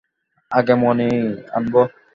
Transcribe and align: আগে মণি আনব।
আগে 0.51 0.75
মণি 0.81 1.09
আনব। 1.55 1.73